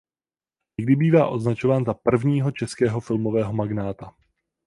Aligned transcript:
Někdy 0.79 0.95
bývá 0.95 1.27
označován 1.27 1.85
za 1.85 1.93
prvního 1.93 2.51
českého 2.51 2.99
filmového 2.99 3.53
magnáta. 3.53 4.13